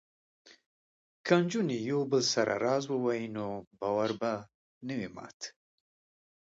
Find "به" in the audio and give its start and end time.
4.19-4.31